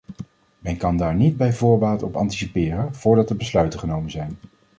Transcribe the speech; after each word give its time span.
Men 0.59 0.77
kan 0.77 0.97
daar 0.97 1.15
niet 1.15 1.37
bij 1.37 1.53
voorbaat 1.53 2.03
op 2.03 2.15
anticiperen, 2.15 2.95
voordat 2.95 3.27
de 3.27 3.35
besluiten 3.35 3.79
genomen 3.79 4.11
zijn. 4.11 4.37